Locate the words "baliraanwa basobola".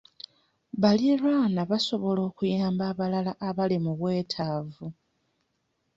0.81-2.21